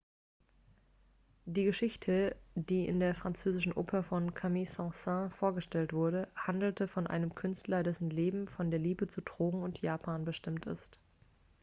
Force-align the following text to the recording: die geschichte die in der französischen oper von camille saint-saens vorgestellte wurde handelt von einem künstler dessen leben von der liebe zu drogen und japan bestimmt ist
die 1.45 1.63
geschichte 1.65 2.35
die 2.55 2.87
in 2.87 2.99
der 2.99 3.13
französischen 3.13 3.71
oper 3.73 4.01
von 4.01 4.33
camille 4.33 4.65
saint-saens 4.65 5.31
vorgestellte 5.35 5.95
wurde 5.95 6.27
handelt 6.35 6.89
von 6.89 7.05
einem 7.05 7.35
künstler 7.35 7.83
dessen 7.83 8.09
leben 8.09 8.47
von 8.47 8.71
der 8.71 8.79
liebe 8.79 9.05
zu 9.05 9.21
drogen 9.21 9.61
und 9.61 9.81
japan 9.83 10.25
bestimmt 10.25 10.65
ist 10.65 10.97